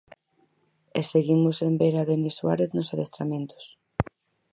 [0.97, 3.65] E seguimos sen ver a Denis Suárez nos adestramentos.